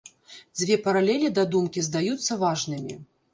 [0.61, 2.99] Дзве паралелі да думкі здаюцца важнымі.